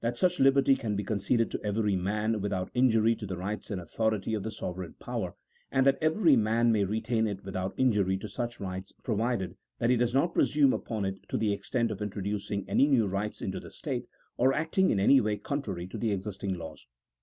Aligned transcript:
265 0.03 0.31
such 0.31 0.39
liberty 0.43 0.75
can 0.75 0.95
be 0.95 1.03
conceded 1.03 1.51
to 1.51 1.63
every 1.63 1.95
man 1.95 2.41
without 2.41 2.71
injury 2.73 3.13
to 3.13 3.27
the 3.27 3.37
rights 3.37 3.69
and 3.69 3.79
authority 3.79 4.33
of 4.33 4.41
the 4.41 4.49
sovereign 4.49 4.95
power, 4.99 5.35
and 5.71 5.85
that 5.85 5.99
every 6.01 6.35
man 6.35 6.71
may 6.71 6.83
retain 6.83 7.27
it 7.27 7.43
without 7.45 7.75
injury 7.77 8.17
to 8.17 8.27
such 8.27 8.59
rights, 8.59 8.91
provided 9.03 9.55
that 9.77 9.91
he 9.91 9.95
does 9.95 10.11
not 10.11 10.33
presume 10.33 10.73
upon 10.73 11.05
it 11.05 11.19
to 11.29 11.37
the 11.37 11.53
extent 11.53 11.91
of 11.91 12.01
introducing 12.01 12.67
any 12.67 12.87
new 12.87 13.05
rights 13.05 13.43
into 13.43 13.59
the 13.59 13.69
state, 13.69 14.07
or 14.37 14.53
acting 14.53 14.89
in 14.89 14.99
any 14.99 15.21
way 15.21 15.37
contrary 15.37 15.85
to 15.85 15.99
the 15.99 16.11
existing 16.11 16.55
laws. 16.55 16.87